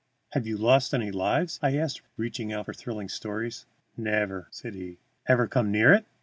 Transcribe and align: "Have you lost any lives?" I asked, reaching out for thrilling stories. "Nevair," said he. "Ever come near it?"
"Have 0.31 0.47
you 0.47 0.57
lost 0.57 0.95
any 0.95 1.11
lives?" 1.11 1.59
I 1.61 1.77
asked, 1.77 2.01
reaching 2.17 2.51
out 2.51 2.65
for 2.65 2.73
thrilling 2.73 3.07
stories. 3.07 3.67
"Nevair," 3.95 4.47
said 4.49 4.73
he. 4.73 4.97
"Ever 5.27 5.45
come 5.47 5.71
near 5.71 5.93
it?" 5.93 6.07